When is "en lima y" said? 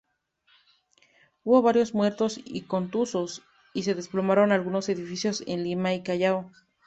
5.45-6.01